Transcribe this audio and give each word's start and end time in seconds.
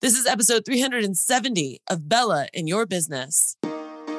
This 0.00 0.16
is 0.16 0.26
episode 0.26 0.64
370 0.64 1.80
of 1.90 2.08
Bella 2.08 2.46
in 2.52 2.68
Your 2.68 2.86
Business. 2.86 3.56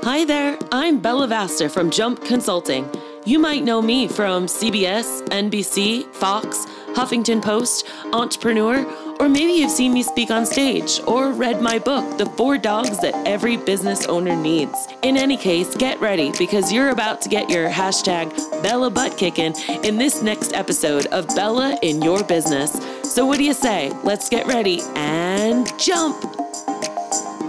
Hi 0.03 0.25
there, 0.25 0.59
I'm 0.73 0.99
Bella 0.99 1.25
Vasta 1.25 1.69
from 1.69 1.89
Jump 1.89 2.21
Consulting. 2.25 2.85
You 3.25 3.39
might 3.39 3.63
know 3.63 3.81
me 3.81 4.09
from 4.09 4.47
CBS, 4.47 5.25
NBC, 5.29 6.13
Fox, 6.13 6.65
Huffington 6.95 7.41
Post, 7.41 7.87
Entrepreneur, 8.11 8.83
or 9.19 9.27
maybe 9.27 9.51
you've 9.51 9.69
seen 9.69 9.93
me 9.93 10.01
speak 10.01 10.31
on 10.31 10.45
stage 10.45 11.01
or 11.05 11.33
read 11.33 11.61
my 11.61 11.77
book, 11.77 12.17
The 12.17 12.25
Four 12.25 12.57
Dogs 12.57 12.99
That 12.99 13.13
Every 13.27 13.57
Business 13.57 14.05
Owner 14.05 14.33
Needs. 14.33 14.87
In 15.01 15.17
any 15.17 15.35
case, 15.35 15.75
get 15.75 15.99
ready 15.99 16.31
because 16.39 16.71
you're 16.71 16.89
about 16.89 17.21
to 17.23 17.29
get 17.29 17.49
your 17.49 17.69
hashtag 17.69 18.29
Bella 18.63 18.89
butt 18.89 19.17
kicking 19.17 19.53
in 19.83 19.97
this 19.97 20.21
next 20.21 20.53
episode 20.53 21.05
of 21.07 21.27
Bella 21.35 21.77
in 21.81 22.01
Your 22.01 22.23
Business. 22.23 22.71
So, 23.03 23.25
what 23.25 23.37
do 23.37 23.43
you 23.43 23.53
say? 23.53 23.91
Let's 24.05 24.29
get 24.29 24.47
ready 24.47 24.79
and 24.95 25.67
jump. 25.77 26.23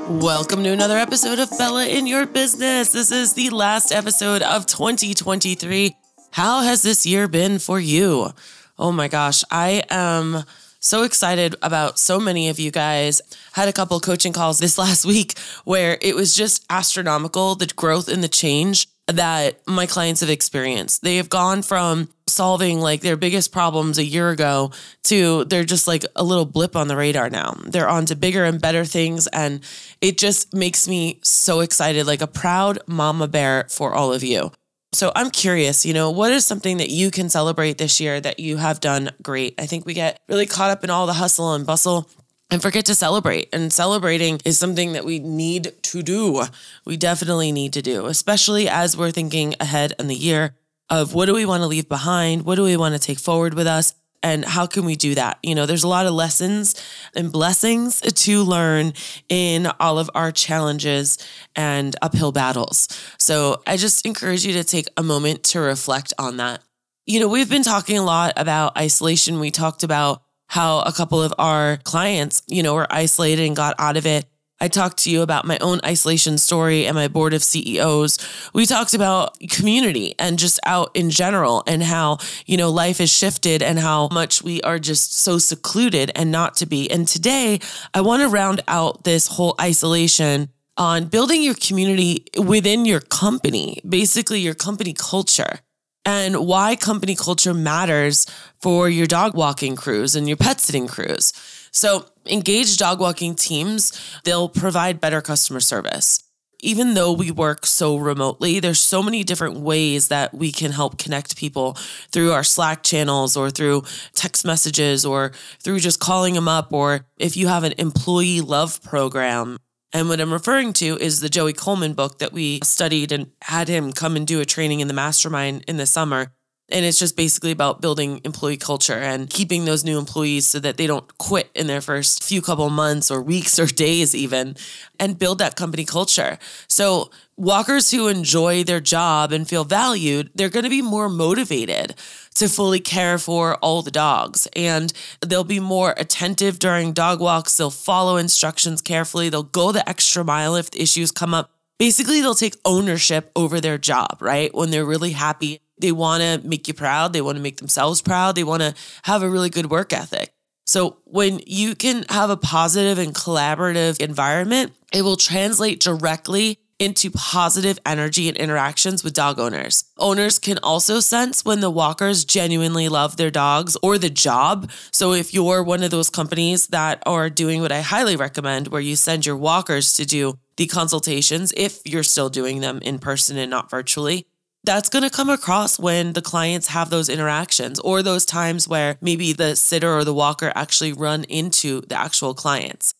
Welcome 0.08 0.64
to 0.64 0.70
another 0.70 0.98
episode 0.98 1.38
of 1.38 1.50
Bella 1.56 1.86
in 1.86 2.08
Your 2.08 2.26
Business. 2.26 2.90
This 2.90 3.12
is 3.12 3.34
the 3.34 3.50
last 3.50 3.92
episode 3.92 4.42
of 4.42 4.66
2023. 4.66 5.96
How 6.32 6.62
has 6.62 6.82
this 6.82 7.06
year 7.06 7.28
been 7.28 7.60
for 7.60 7.78
you? 7.78 8.32
Oh 8.76 8.90
my 8.90 9.06
gosh, 9.06 9.44
I 9.52 9.84
am 9.88 10.44
so 10.80 11.02
excited 11.02 11.54
about 11.62 11.98
so 11.98 12.18
many 12.18 12.48
of 12.48 12.58
you 12.58 12.70
guys. 12.70 13.20
Had 13.52 13.68
a 13.68 13.72
couple 13.72 14.00
coaching 14.00 14.32
calls 14.32 14.58
this 14.58 14.78
last 14.84 15.04
week 15.04 15.38
where 15.64 15.98
it 16.00 16.16
was 16.16 16.34
just 16.34 16.64
astronomical 16.70 17.54
the 17.54 17.66
growth 17.66 18.08
and 18.08 18.24
the 18.24 18.28
change 18.28 18.88
that 19.06 19.60
my 19.66 19.86
clients 19.86 20.20
have 20.20 20.30
experienced. 20.30 21.02
They 21.02 21.16
have 21.16 21.28
gone 21.28 21.62
from 21.62 22.08
solving 22.26 22.80
like 22.80 23.00
their 23.00 23.16
biggest 23.16 23.52
problems 23.52 23.98
a 23.98 24.04
year 24.04 24.30
ago 24.30 24.70
to 25.04 25.44
they're 25.44 25.64
just 25.64 25.88
like 25.88 26.04
a 26.14 26.22
little 26.22 26.44
blip 26.44 26.76
on 26.76 26.88
the 26.88 26.96
radar 26.96 27.28
now. 27.28 27.54
They're 27.66 27.88
on 27.88 28.06
to 28.06 28.16
bigger 28.16 28.44
and 28.44 28.60
better 28.60 28.84
things. 28.84 29.26
And 29.28 29.60
it 30.00 30.16
just 30.16 30.54
makes 30.54 30.86
me 30.86 31.18
so 31.22 31.60
excited, 31.60 32.06
like 32.06 32.22
a 32.22 32.26
proud 32.26 32.78
mama 32.86 33.26
bear 33.26 33.66
for 33.68 33.92
all 33.94 34.12
of 34.12 34.22
you. 34.22 34.52
So 34.92 35.12
I'm 35.14 35.30
curious, 35.30 35.86
you 35.86 35.94
know, 35.94 36.10
what 36.10 36.32
is 36.32 36.44
something 36.44 36.78
that 36.78 36.90
you 36.90 37.12
can 37.12 37.30
celebrate 37.30 37.78
this 37.78 38.00
year 38.00 38.20
that 38.20 38.40
you 38.40 38.56
have 38.56 38.80
done 38.80 39.10
great? 39.22 39.54
I 39.56 39.66
think 39.66 39.86
we 39.86 39.94
get 39.94 40.20
really 40.28 40.46
caught 40.46 40.72
up 40.72 40.82
in 40.82 40.90
all 40.90 41.06
the 41.06 41.12
hustle 41.12 41.54
and 41.54 41.64
bustle 41.64 42.08
and 42.50 42.60
forget 42.60 42.86
to 42.86 42.96
celebrate. 42.96 43.48
And 43.52 43.72
celebrating 43.72 44.40
is 44.44 44.58
something 44.58 44.94
that 44.94 45.04
we 45.04 45.20
need 45.20 45.72
to 45.82 46.02
do. 46.02 46.42
We 46.84 46.96
definitely 46.96 47.52
need 47.52 47.72
to 47.74 47.82
do, 47.82 48.06
especially 48.06 48.68
as 48.68 48.96
we're 48.96 49.12
thinking 49.12 49.54
ahead 49.60 49.92
in 50.00 50.08
the 50.08 50.16
year 50.16 50.56
of 50.88 51.14
what 51.14 51.26
do 51.26 51.34
we 51.34 51.46
want 51.46 51.62
to 51.62 51.68
leave 51.68 51.88
behind? 51.88 52.44
What 52.44 52.56
do 52.56 52.64
we 52.64 52.76
want 52.76 52.94
to 52.94 53.00
take 53.00 53.20
forward 53.20 53.54
with 53.54 53.68
us? 53.68 53.94
And 54.22 54.44
how 54.44 54.66
can 54.66 54.84
we 54.84 54.96
do 54.96 55.14
that? 55.14 55.38
You 55.42 55.54
know, 55.54 55.66
there's 55.66 55.84
a 55.84 55.88
lot 55.88 56.06
of 56.06 56.12
lessons 56.12 56.74
and 57.14 57.32
blessings 57.32 58.00
to 58.00 58.42
learn 58.42 58.92
in 59.28 59.66
all 59.80 59.98
of 59.98 60.10
our 60.14 60.30
challenges 60.30 61.18
and 61.56 61.96
uphill 62.02 62.32
battles. 62.32 62.88
So 63.18 63.62
I 63.66 63.76
just 63.76 64.04
encourage 64.04 64.44
you 64.44 64.52
to 64.54 64.64
take 64.64 64.88
a 64.96 65.02
moment 65.02 65.42
to 65.44 65.60
reflect 65.60 66.12
on 66.18 66.36
that. 66.36 66.62
You 67.06 67.20
know, 67.20 67.28
we've 67.28 67.48
been 67.48 67.62
talking 67.62 67.96
a 67.96 68.04
lot 68.04 68.34
about 68.36 68.76
isolation. 68.76 69.40
We 69.40 69.50
talked 69.50 69.82
about 69.82 70.22
how 70.48 70.80
a 70.80 70.92
couple 70.92 71.22
of 71.22 71.32
our 71.38 71.78
clients, 71.78 72.42
you 72.46 72.62
know, 72.62 72.74
were 72.74 72.86
isolated 72.90 73.46
and 73.46 73.56
got 73.56 73.74
out 73.78 73.96
of 73.96 74.04
it. 74.04 74.26
I 74.60 74.68
talked 74.68 74.98
to 74.98 75.10
you 75.10 75.22
about 75.22 75.46
my 75.46 75.58
own 75.60 75.80
isolation 75.84 76.36
story 76.38 76.86
and 76.86 76.94
my 76.94 77.08
board 77.08 77.32
of 77.32 77.42
CEOs. 77.42 78.18
We 78.52 78.66
talked 78.66 78.94
about 78.94 79.38
community 79.48 80.14
and 80.18 80.38
just 80.38 80.60
out 80.66 80.90
in 80.94 81.10
general 81.10 81.62
and 81.66 81.82
how, 81.82 82.18
you 82.46 82.56
know, 82.56 82.70
life 82.70 82.98
has 82.98 83.10
shifted 83.10 83.62
and 83.62 83.78
how 83.78 84.08
much 84.08 84.42
we 84.42 84.60
are 84.62 84.78
just 84.78 85.18
so 85.18 85.38
secluded 85.38 86.12
and 86.14 86.30
not 86.30 86.56
to 86.56 86.66
be. 86.66 86.90
And 86.90 87.08
today, 87.08 87.60
I 87.94 88.02
want 88.02 88.22
to 88.22 88.28
round 88.28 88.60
out 88.68 89.04
this 89.04 89.28
whole 89.28 89.54
isolation 89.60 90.50
on 90.76 91.06
building 91.06 91.42
your 91.42 91.54
community 91.54 92.24
within 92.36 92.84
your 92.84 93.00
company, 93.00 93.80
basically 93.88 94.40
your 94.40 94.54
company 94.54 94.92
culture 94.92 95.60
and 96.04 96.46
why 96.46 96.76
company 96.76 97.14
culture 97.14 97.52
matters 97.52 98.26
for 98.60 98.88
your 98.88 99.06
dog 99.06 99.34
walking 99.34 99.76
crews 99.76 100.16
and 100.16 100.26
your 100.26 100.36
pet 100.36 100.60
sitting 100.60 100.86
crews. 100.86 101.32
So, 101.72 102.06
engaged 102.26 102.78
dog 102.78 103.00
walking 103.00 103.34
teams, 103.34 103.92
they'll 104.24 104.48
provide 104.48 105.00
better 105.00 105.20
customer 105.20 105.60
service. 105.60 106.24
Even 106.62 106.92
though 106.92 107.12
we 107.12 107.30
work 107.30 107.64
so 107.64 107.96
remotely, 107.96 108.60
there's 108.60 108.80
so 108.80 109.02
many 109.02 109.24
different 109.24 109.60
ways 109.60 110.08
that 110.08 110.34
we 110.34 110.52
can 110.52 110.72
help 110.72 110.98
connect 110.98 111.36
people 111.36 111.74
through 112.12 112.32
our 112.32 112.44
Slack 112.44 112.82
channels 112.82 113.34
or 113.34 113.48
through 113.48 113.84
text 114.12 114.44
messages 114.44 115.06
or 115.06 115.32
through 115.62 115.80
just 115.80 116.00
calling 116.00 116.34
them 116.34 116.48
up 116.48 116.70
or 116.72 117.06
if 117.16 117.34
you 117.34 117.48
have 117.48 117.64
an 117.64 117.72
employee 117.78 118.42
love 118.42 118.82
program 118.82 119.56
and 119.92 120.08
what 120.08 120.20
I'm 120.20 120.32
referring 120.32 120.72
to 120.74 120.96
is 120.98 121.20
the 121.20 121.28
Joey 121.28 121.52
Coleman 121.52 121.94
book 121.94 122.18
that 122.18 122.32
we 122.32 122.60
studied 122.62 123.10
and 123.10 123.32
had 123.42 123.66
him 123.66 123.92
come 123.92 124.14
and 124.14 124.26
do 124.26 124.40
a 124.40 124.44
training 124.44 124.80
in 124.80 124.88
the 124.88 124.94
mastermind 124.94 125.64
in 125.66 125.78
the 125.78 125.86
summer. 125.86 126.32
And 126.70 126.84
it's 126.84 126.98
just 126.98 127.16
basically 127.16 127.50
about 127.50 127.80
building 127.80 128.20
employee 128.24 128.56
culture 128.56 128.98
and 128.98 129.28
keeping 129.28 129.64
those 129.64 129.84
new 129.84 129.98
employees 129.98 130.46
so 130.46 130.60
that 130.60 130.76
they 130.76 130.86
don't 130.86 131.18
quit 131.18 131.50
in 131.54 131.66
their 131.66 131.80
first 131.80 132.22
few 132.22 132.40
couple 132.40 132.68
months 132.70 133.10
or 133.10 133.20
weeks 133.20 133.58
or 133.58 133.66
days, 133.86 134.14
even, 134.14 134.56
and 134.98 135.18
build 135.18 135.38
that 135.38 135.56
company 135.56 135.84
culture. 135.84 136.38
So, 136.68 137.10
walkers 137.36 137.90
who 137.90 138.06
enjoy 138.06 138.62
their 138.62 138.80
job 138.80 139.32
and 139.32 139.48
feel 139.48 139.64
valued, 139.64 140.30
they're 140.34 140.50
going 140.50 140.64
to 140.64 140.70
be 140.70 140.82
more 140.82 141.08
motivated 141.08 141.94
to 142.34 142.48
fully 142.48 142.80
care 142.80 143.18
for 143.18 143.56
all 143.56 143.82
the 143.82 143.90
dogs. 143.90 144.46
And 144.54 144.92
they'll 145.20 145.42
be 145.44 145.60
more 145.60 145.94
attentive 145.96 146.58
during 146.58 146.92
dog 146.92 147.20
walks. 147.20 147.56
They'll 147.56 147.70
follow 147.70 148.16
instructions 148.16 148.82
carefully. 148.82 149.28
They'll 149.28 149.42
go 149.42 149.72
the 149.72 149.88
extra 149.88 150.22
mile 150.22 150.54
if 150.54 150.68
issues 150.74 151.10
come 151.10 151.34
up. 151.34 151.50
Basically, 151.78 152.20
they'll 152.20 152.34
take 152.34 152.56
ownership 152.66 153.30
over 153.34 153.58
their 153.58 153.78
job, 153.78 154.18
right? 154.20 154.54
When 154.54 154.70
they're 154.70 154.84
really 154.84 155.12
happy 155.12 155.60
they 155.80 155.92
want 155.92 156.22
to 156.22 156.46
make 156.46 156.68
you 156.68 156.74
proud. 156.74 157.12
They 157.12 157.20
want 157.20 157.36
to 157.36 157.42
make 157.42 157.58
themselves 157.58 158.02
proud. 158.02 158.34
They 158.34 158.44
want 158.44 158.62
to 158.62 158.74
have 159.04 159.22
a 159.22 159.30
really 159.30 159.50
good 159.50 159.70
work 159.70 159.92
ethic. 159.92 160.32
So 160.66 160.98
when 161.04 161.40
you 161.46 161.74
can 161.74 162.04
have 162.10 162.30
a 162.30 162.36
positive 162.36 162.98
and 162.98 163.14
collaborative 163.14 164.00
environment, 164.00 164.72
it 164.92 165.02
will 165.02 165.16
translate 165.16 165.80
directly 165.80 166.58
into 166.80 167.10
positive 167.10 167.78
energy 167.84 168.26
and 168.26 168.36
interactions 168.38 169.04
with 169.04 169.12
dog 169.12 169.38
owners. 169.38 169.84
Owners 169.98 170.38
can 170.38 170.58
also 170.62 170.98
sense 170.98 171.44
when 171.44 171.60
the 171.60 171.70
walkers 171.70 172.24
genuinely 172.24 172.88
love 172.88 173.16
their 173.16 173.30
dogs 173.30 173.76
or 173.82 173.98
the 173.98 174.08
job. 174.08 174.70
So 174.90 175.12
if 175.12 175.34
you're 175.34 175.62
one 175.62 175.82
of 175.82 175.90
those 175.90 176.08
companies 176.08 176.68
that 176.68 177.02
are 177.04 177.28
doing 177.28 177.60
what 177.60 177.70
I 177.70 177.82
highly 177.82 178.16
recommend, 178.16 178.68
where 178.68 178.80
you 178.80 178.96
send 178.96 179.26
your 179.26 179.36
walkers 179.36 179.92
to 179.94 180.06
do 180.06 180.38
the 180.56 180.66
consultations, 180.66 181.52
if 181.54 181.82
you're 181.84 182.02
still 182.02 182.30
doing 182.30 182.60
them 182.60 182.78
in 182.82 182.98
person 182.98 183.36
and 183.36 183.50
not 183.50 183.70
virtually, 183.70 184.26
that's 184.64 184.88
going 184.88 185.02
to 185.02 185.10
come 185.10 185.30
across 185.30 185.78
when 185.78 186.12
the 186.12 186.22
clients 186.22 186.68
have 186.68 186.90
those 186.90 187.08
interactions 187.08 187.78
or 187.80 188.02
those 188.02 188.26
times 188.26 188.68
where 188.68 188.98
maybe 189.00 189.32
the 189.32 189.56
sitter 189.56 189.92
or 189.92 190.04
the 190.04 190.14
walker 190.14 190.52
actually 190.54 190.92
run 190.92 191.24
into 191.24 191.80
the 191.82 191.98
actual 191.98 192.34
clients. 192.34 192.92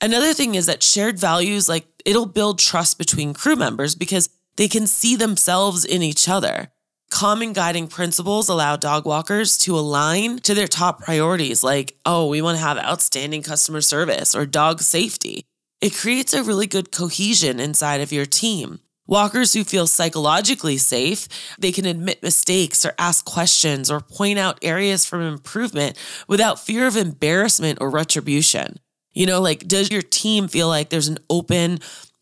Another 0.00 0.32
thing 0.32 0.54
is 0.54 0.66
that 0.66 0.82
shared 0.82 1.18
values, 1.18 1.68
like 1.68 1.86
it'll 2.04 2.26
build 2.26 2.58
trust 2.58 2.98
between 2.98 3.34
crew 3.34 3.56
members 3.56 3.94
because 3.94 4.28
they 4.56 4.68
can 4.68 4.86
see 4.86 5.16
themselves 5.16 5.84
in 5.84 6.02
each 6.02 6.28
other. 6.28 6.68
Common 7.10 7.54
guiding 7.54 7.88
principles 7.88 8.48
allow 8.48 8.76
dog 8.76 9.06
walkers 9.06 9.56
to 9.58 9.78
align 9.78 10.38
to 10.40 10.54
their 10.54 10.68
top 10.68 11.00
priorities, 11.00 11.64
like, 11.64 11.96
oh, 12.04 12.26
we 12.26 12.42
want 12.42 12.58
to 12.58 12.62
have 12.62 12.76
outstanding 12.76 13.42
customer 13.42 13.80
service 13.80 14.34
or 14.34 14.44
dog 14.44 14.82
safety. 14.82 15.46
It 15.80 15.94
creates 15.94 16.34
a 16.34 16.42
really 16.42 16.66
good 16.66 16.92
cohesion 16.92 17.60
inside 17.60 18.02
of 18.02 18.12
your 18.12 18.26
team. 18.26 18.80
Walkers 19.08 19.54
who 19.54 19.64
feel 19.64 19.86
psychologically 19.86 20.76
safe, 20.76 21.28
they 21.58 21.72
can 21.72 21.86
admit 21.86 22.22
mistakes 22.22 22.84
or 22.84 22.92
ask 22.98 23.24
questions 23.24 23.90
or 23.90 24.00
point 24.00 24.38
out 24.38 24.58
areas 24.60 25.06
for 25.06 25.22
improvement 25.22 25.96
without 26.28 26.60
fear 26.60 26.86
of 26.86 26.94
embarrassment 26.94 27.78
or 27.80 27.88
retribution. 27.88 28.78
You 29.14 29.24
know, 29.24 29.40
like, 29.40 29.66
does 29.66 29.90
your 29.90 30.02
team 30.02 30.46
feel 30.46 30.68
like 30.68 30.90
there's 30.90 31.08
an 31.08 31.18
open, 31.30 31.78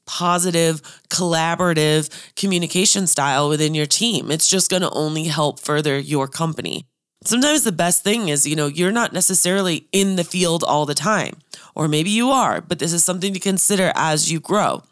positive, 0.07 0.81
collaborative 1.11 2.09
communication 2.37 3.09
style 3.09 3.49
within 3.49 3.75
your 3.75 3.87
team? 3.87 4.31
It's 4.31 4.49
just 4.49 4.71
going 4.71 4.83
to 4.83 4.91
only 4.91 5.25
help 5.25 5.59
further 5.59 5.99
your 5.99 6.29
company. 6.29 6.87
Sometimes 7.25 7.65
the 7.65 7.73
best 7.73 8.05
thing 8.05 8.29
is, 8.29 8.47
you 8.47 8.55
know, 8.55 8.69
you're 8.69 8.93
not 8.93 9.13
necessarily 9.13 9.89
in 9.91 10.15
the 10.15 10.23
field 10.23 10.63
all 10.63 10.87
the 10.87 10.95
time, 10.95 11.39
or 11.75 11.89
maybe 11.89 12.11
you 12.11 12.31
are, 12.31 12.61
but 12.61 12.79
this 12.79 12.93
is 12.93 13.05
something 13.05 13.33
to 13.33 13.41
consider 13.41 13.91
as 13.97 14.31
you 14.31 14.39
grow 14.39 14.85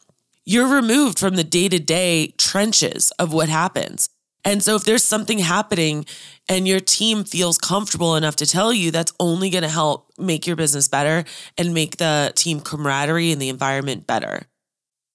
you're 0.44 0.68
removed 0.68 1.18
from 1.18 1.36
the 1.36 1.44
day 1.44 1.68
to 1.68 1.78
day 1.78 2.34
trenches 2.38 3.10
of 3.12 3.32
what 3.32 3.48
happens. 3.48 4.08
And 4.44 4.62
so 4.62 4.74
if 4.76 4.84
there's 4.84 5.02
something 5.02 5.38
happening 5.38 6.04
and 6.48 6.68
your 6.68 6.80
team 6.80 7.24
feels 7.24 7.56
comfortable 7.56 8.14
enough 8.14 8.36
to 8.36 8.46
tell 8.46 8.72
you, 8.72 8.90
that's 8.90 9.12
only 9.18 9.48
going 9.48 9.62
to 9.62 9.70
help 9.70 10.10
make 10.18 10.46
your 10.46 10.56
business 10.56 10.86
better 10.86 11.24
and 11.56 11.72
make 11.72 11.96
the 11.96 12.32
team 12.34 12.60
camaraderie 12.60 13.32
and 13.32 13.40
the 13.40 13.48
environment 13.48 14.06
better. 14.06 14.42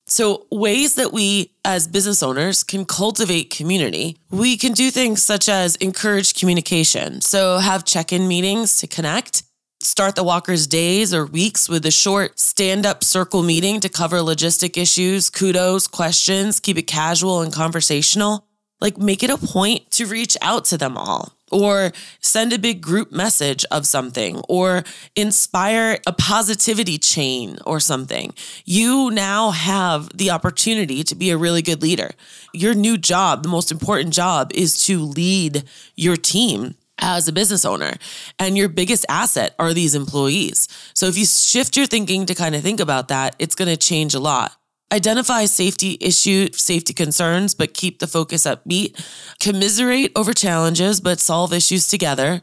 So, 0.08 0.48
ways 0.52 0.96
that 0.96 1.14
we 1.14 1.54
as 1.64 1.88
business 1.88 2.24
owners 2.24 2.64
can 2.64 2.84
cultivate 2.84 3.52
community, 3.52 4.18
we 4.32 4.58
can 4.58 4.72
do 4.72 4.90
things 4.90 5.22
such 5.22 5.48
as 5.48 5.76
encourage 5.76 6.34
communication. 6.34 7.22
So, 7.22 7.60
have 7.60 7.86
check 7.86 8.12
in 8.12 8.28
meetings 8.28 8.78
to 8.78 8.88
connect 8.88 9.44
Start 9.82 10.18
the 10.18 10.26
walkers' 10.26 10.68
days 10.68 11.14
or 11.14 11.26
weeks 11.26 11.70
with 11.70 11.86
a 11.86 11.92
short 11.92 12.38
stand 12.38 12.86
up 12.86 13.02
circle 13.02 13.44
meeting 13.44 13.80
to 13.80 13.88
cover 13.88 14.18
logistic 14.18 14.76
issues, 14.76 15.30
kudos, 15.30 15.88
questions, 15.88 16.60
keep 16.60 16.78
it 16.78 16.84
casual 16.84 17.42
and 17.42 17.54
conversational. 17.54 18.46
Like, 18.82 18.98
make 18.98 19.24
it 19.24 19.30
a 19.30 19.38
point 19.38 19.90
to 19.92 20.06
reach 20.06 20.36
out 20.42 20.66
to 20.66 20.78
them 20.78 20.98
all 20.98 21.32
or 21.50 21.94
send 22.20 22.52
a 22.52 22.60
big 22.60 22.82
group 22.82 23.14
message 23.14 23.64
of 23.72 23.88
something 23.88 24.42
or 24.50 24.84
inspire 25.16 25.98
a 26.06 26.12
positivity 26.12 26.98
chain 26.98 27.58
or 27.66 27.80
something. 27.80 28.34
You 28.66 29.10
now 29.12 29.52
have 29.52 30.10
the 30.16 30.30
opportunity 30.30 31.06
to 31.06 31.16
be 31.16 31.30
a 31.30 31.38
really 31.38 31.62
good 31.62 31.82
leader. 31.82 32.12
Your 32.54 32.74
new 32.74 32.98
job, 32.98 33.44
the 33.44 33.50
most 33.50 33.72
important 33.72 34.14
job, 34.14 34.52
is 34.54 34.84
to 34.86 35.00
lead 35.00 35.64
your 35.96 36.18
team 36.18 36.76
as 37.00 37.28
a 37.28 37.34
business 37.34 37.66
owner. 37.66 37.94
And 38.38 38.58
your 38.58 38.70
biggest 38.70 39.06
asset 39.10 39.56
are 39.60 39.74
these 39.74 39.96
employees. 39.96 40.68
So 40.94 41.08
if 41.08 41.18
you 41.18 41.26
shift 41.26 41.76
your 41.76 41.86
thinking 41.86 42.26
to 42.26 42.36
kind 42.36 42.56
of 42.56 42.62
think 42.62 42.80
about 42.80 43.08
that, 43.08 43.36
it's 43.40 43.56
going 43.56 43.70
to 43.70 43.78
change 43.78 44.14
a 44.14 44.20
lot. 44.20 44.54
Identify 44.92 45.46
safety 45.46 45.98
issue, 46.02 46.48
safety 46.52 46.94
concerns, 46.94 47.54
but 47.54 47.76
keep 47.76 48.00
the 48.00 48.08
focus 48.08 48.46
upbeat. 48.46 49.00
Commiserate 49.40 50.12
over 50.16 50.34
challenges, 50.34 51.00
but 51.00 51.20
solve 51.20 51.54
issues 51.54 51.88
together. 51.88 52.42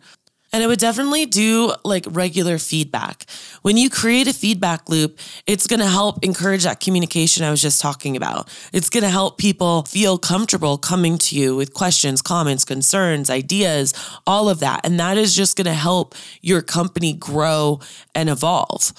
And 0.52 0.62
I 0.62 0.66
would 0.66 0.78
definitely 0.78 1.26
do 1.26 1.74
like 1.84 2.06
regular 2.08 2.58
feedback. 2.58 3.26
When 3.62 3.76
you 3.76 3.90
create 3.90 4.28
a 4.28 4.32
feedback 4.32 4.88
loop, 4.88 5.18
it's 5.46 5.66
going 5.66 5.80
to 5.80 5.86
help 5.86 6.24
encourage 6.24 6.64
that 6.64 6.80
communication 6.80 7.44
I 7.44 7.50
was 7.50 7.60
just 7.60 7.80
talking 7.80 8.16
about. 8.16 8.48
It's 8.72 8.88
going 8.88 9.02
to 9.02 9.10
help 9.10 9.38
people 9.38 9.82
feel 9.82 10.18
comfortable 10.18 10.78
coming 10.78 11.18
to 11.18 11.36
you 11.36 11.56
with 11.56 11.74
questions, 11.74 12.22
comments, 12.22 12.64
concerns, 12.64 13.28
ideas, 13.28 13.92
all 14.26 14.48
of 14.48 14.60
that. 14.60 14.80
And 14.84 14.98
that 15.00 15.18
is 15.18 15.34
just 15.34 15.56
going 15.56 15.66
to 15.66 15.74
help 15.74 16.14
your 16.42 16.62
company 16.62 17.12
grow 17.12 17.80
and 18.14 18.28
evolve. 18.28 18.92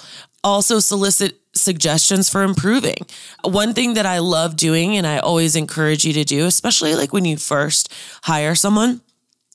Also, 0.44 0.78
solicit 0.78 1.40
suggestions 1.54 2.30
for 2.30 2.42
improving. 2.42 2.98
One 3.42 3.74
thing 3.74 3.94
that 3.94 4.06
I 4.06 4.18
love 4.18 4.56
doing 4.56 4.96
and 4.96 5.06
I 5.06 5.18
always 5.18 5.56
encourage 5.56 6.04
you 6.04 6.12
to 6.12 6.24
do, 6.24 6.46
especially 6.46 6.94
like 6.94 7.12
when 7.12 7.24
you 7.24 7.36
first 7.36 7.92
hire 8.22 8.54
someone, 8.54 9.00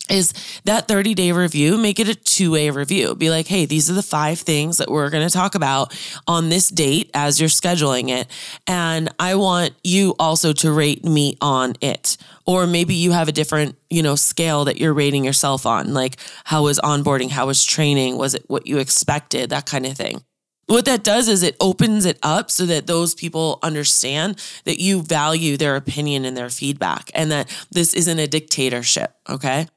is 0.09 0.33
that 0.65 0.87
30 0.87 1.13
day 1.13 1.31
review, 1.31 1.77
make 1.77 1.99
it 1.99 2.09
a 2.09 2.15
two 2.15 2.51
way 2.51 2.69
review. 2.69 3.15
Be 3.15 3.29
like, 3.29 3.47
hey, 3.47 3.65
these 3.65 3.89
are 3.89 3.93
the 3.93 4.03
five 4.03 4.39
things 4.39 4.77
that 4.77 4.91
we're 4.91 5.09
going 5.09 5.27
to 5.27 5.33
talk 5.33 5.55
about 5.55 5.97
on 6.27 6.49
this 6.49 6.69
date 6.69 7.09
as 7.13 7.39
you're 7.39 7.49
scheduling 7.49 8.09
it. 8.09 8.27
And 8.67 9.13
I 9.17 9.35
want 9.35 9.73
you 9.83 10.15
also 10.19 10.51
to 10.53 10.71
rate 10.71 11.05
me 11.05 11.37
on 11.39 11.75
it. 11.79 12.17
Or 12.45 12.67
maybe 12.67 12.93
you 12.93 13.11
have 13.11 13.29
a 13.29 13.31
different, 13.31 13.77
you 13.89 14.03
know, 14.03 14.15
scale 14.15 14.65
that 14.65 14.77
you're 14.77 14.93
rating 14.93 15.23
yourself 15.23 15.65
on. 15.65 15.93
Like, 15.93 16.17
how 16.43 16.63
was 16.63 16.79
onboarding? 16.79 17.29
How 17.29 17.47
was 17.47 17.63
training? 17.63 18.17
Was 18.17 18.35
it 18.35 18.43
what 18.47 18.67
you 18.67 18.79
expected? 18.79 19.51
That 19.51 19.65
kind 19.65 19.85
of 19.85 19.95
thing. 19.95 20.21
What 20.67 20.85
that 20.85 21.03
does 21.03 21.27
is 21.27 21.43
it 21.43 21.55
opens 21.59 22.05
it 22.05 22.17
up 22.23 22.49
so 22.49 22.65
that 22.65 22.87
those 22.87 23.13
people 23.13 23.59
understand 23.61 24.41
that 24.63 24.79
you 24.79 25.01
value 25.01 25.57
their 25.57 25.75
opinion 25.75 26.23
and 26.25 26.35
their 26.37 26.49
feedback 26.49 27.11
and 27.13 27.31
that 27.31 27.49
this 27.71 27.93
isn't 27.93 28.19
a 28.19 28.27
dictatorship. 28.27 29.13
Okay. 29.29 29.67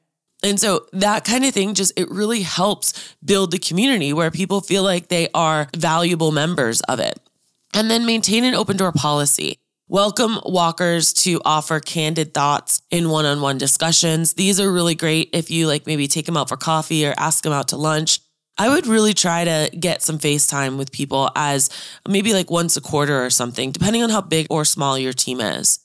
And 0.47 0.57
so 0.57 0.85
that 0.93 1.25
kind 1.25 1.43
of 1.43 1.53
thing 1.53 1.73
just, 1.73 1.91
it 1.99 2.09
really 2.09 2.41
helps 2.41 3.13
build 3.23 3.51
the 3.51 3.59
community 3.59 4.13
where 4.13 4.31
people 4.31 4.61
feel 4.61 4.81
like 4.81 5.09
they 5.09 5.27
are 5.33 5.67
valuable 5.75 6.31
members 6.31 6.79
of 6.83 7.01
it. 7.01 7.19
And 7.73 7.91
then 7.91 8.05
maintain 8.05 8.45
an 8.45 8.55
open 8.55 8.77
door 8.77 8.93
policy. 8.93 9.59
Welcome 9.89 10.39
walkers 10.45 11.11
to 11.15 11.41
offer 11.43 11.81
candid 11.81 12.33
thoughts 12.33 12.81
in 12.89 13.09
one 13.09 13.25
on 13.25 13.41
one 13.41 13.57
discussions. 13.57 14.35
These 14.35 14.57
are 14.61 14.71
really 14.71 14.95
great 14.95 15.31
if 15.33 15.51
you 15.51 15.67
like 15.67 15.85
maybe 15.85 16.07
take 16.07 16.25
them 16.25 16.37
out 16.37 16.47
for 16.47 16.55
coffee 16.55 17.05
or 17.05 17.13
ask 17.17 17.43
them 17.43 17.51
out 17.51 17.67
to 17.67 17.77
lunch. 17.77 18.21
I 18.57 18.69
would 18.69 18.87
really 18.87 19.13
try 19.13 19.43
to 19.43 19.69
get 19.77 20.01
some 20.01 20.17
FaceTime 20.17 20.77
with 20.77 20.93
people 20.93 21.29
as 21.35 21.69
maybe 22.07 22.31
like 22.31 22.49
once 22.49 22.77
a 22.77 22.81
quarter 22.81 23.21
or 23.21 23.29
something, 23.31 23.71
depending 23.71 24.01
on 24.01 24.11
how 24.11 24.21
big 24.21 24.47
or 24.49 24.63
small 24.63 24.97
your 24.97 25.11
team 25.11 25.41
is. 25.41 25.79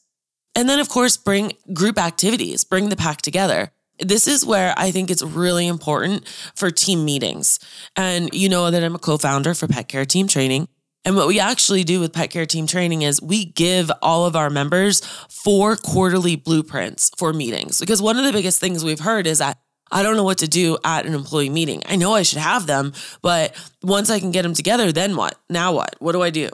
And 0.54 0.68
then, 0.68 0.78
of 0.78 0.88
course, 0.88 1.16
bring 1.16 1.54
group 1.72 1.98
activities, 1.98 2.62
bring 2.62 2.90
the 2.90 2.96
pack 2.96 3.22
together. 3.22 3.72
This 4.02 4.26
is 4.26 4.44
where 4.44 4.74
I 4.76 4.90
think 4.90 5.10
it's 5.10 5.22
really 5.22 5.66
important 5.66 6.28
for 6.54 6.70
team 6.70 7.04
meetings. 7.04 7.58
And 7.96 8.30
you 8.32 8.48
know 8.48 8.70
that 8.70 8.82
I'm 8.82 8.94
a 8.94 8.98
co 8.98 9.16
founder 9.18 9.54
for 9.54 9.66
Pet 9.66 9.88
Care 9.88 10.04
Team 10.04 10.28
Training. 10.28 10.68
And 11.04 11.16
what 11.16 11.26
we 11.26 11.40
actually 11.40 11.82
do 11.82 11.98
with 11.98 12.12
Pet 12.12 12.30
Care 12.30 12.46
Team 12.46 12.66
Training 12.66 13.02
is 13.02 13.20
we 13.20 13.44
give 13.44 13.90
all 14.02 14.24
of 14.24 14.36
our 14.36 14.50
members 14.50 15.00
four 15.28 15.76
quarterly 15.76 16.36
blueprints 16.36 17.10
for 17.16 17.32
meetings. 17.32 17.80
Because 17.80 18.00
one 18.00 18.18
of 18.18 18.24
the 18.24 18.32
biggest 18.32 18.60
things 18.60 18.84
we've 18.84 19.00
heard 19.00 19.26
is 19.26 19.38
that 19.38 19.58
I 19.90 20.02
don't 20.02 20.16
know 20.16 20.24
what 20.24 20.38
to 20.38 20.48
do 20.48 20.78
at 20.84 21.04
an 21.04 21.14
employee 21.14 21.50
meeting. 21.50 21.82
I 21.86 21.96
know 21.96 22.14
I 22.14 22.22
should 22.22 22.38
have 22.38 22.66
them, 22.66 22.92
but 23.20 23.54
once 23.82 24.10
I 24.10 24.20
can 24.20 24.30
get 24.30 24.42
them 24.42 24.54
together, 24.54 24.92
then 24.92 25.16
what? 25.16 25.38
Now 25.50 25.72
what? 25.72 25.96
What 25.98 26.12
do 26.12 26.22
I 26.22 26.30
do? 26.30 26.48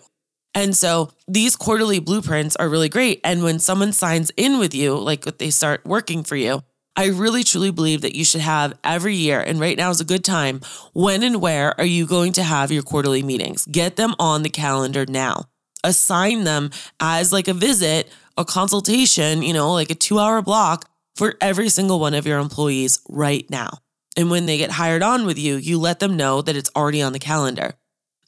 And 0.55 0.75
so 0.75 1.11
these 1.29 1.55
quarterly 1.55 2.01
blueprints 2.01 2.57
are 2.57 2.69
really 2.69 2.89
great. 2.89 3.21
And 3.23 3.45
when 3.45 3.61
someone 3.61 3.93
signs 3.93 4.33
in 4.37 4.59
with 4.59 4.75
you, 4.75 4.97
like 4.97 5.25
they 5.39 5.51
start 5.51 5.85
working 5.85 6.25
for 6.25 6.35
you, 6.35 6.63
I 6.99 7.07
really 7.07 7.45
truly 7.45 7.71
believe 7.71 8.01
that 8.01 8.17
you 8.17 8.25
should 8.25 8.41
have 8.41 8.77
every 8.83 9.15
year, 9.15 9.39
and 9.39 9.61
right 9.61 9.79
now 9.79 9.89
is 9.91 10.01
a 10.01 10.05
good 10.05 10.25
time. 10.25 10.61
When 10.95 11.23
and 11.23 11.41
where 11.41 11.79
are 11.79 11.87
you 11.87 12.07
going 12.07 12.33
to 12.33 12.43
have 12.43 12.73
your 12.73 12.83
quarterly 12.83 13.23
meetings? 13.23 13.65
Get 13.67 13.95
them 13.95 14.17
on 14.19 14.43
the 14.43 14.51
calendar 14.51 15.07
now. 15.07 15.45
Assign 15.85 16.43
them 16.43 16.71
as 16.99 17.33
like 17.33 17.47
a 17.47 17.55
visit, 17.55 18.11
a 18.37 18.45
consultation, 18.45 19.43
you 19.43 19.53
know, 19.53 19.73
like 19.73 19.93
a 19.93 19.95
two 19.95 20.19
hour 20.19 20.43
block 20.43 20.91
for 21.15 21.37
every 21.41 21.69
single 21.69 22.01
one 22.01 22.15
of 22.15 22.27
your 22.27 22.41
employees 22.41 23.01
right 23.09 23.49
now. 23.49 23.79
And 24.17 24.29
when 24.29 24.47
they 24.47 24.59
get 24.59 24.73
hired 24.73 25.05
on 25.05 25.25
with 25.25 25.39
you, 25.39 25.55
you 25.55 25.79
let 25.79 26.01
them 26.01 26.17
know 26.17 26.43
that 26.43 26.57
it's 26.57 26.71
already 26.75 27.01
on 27.01 27.13
the 27.13 27.21
calendar. 27.21 27.75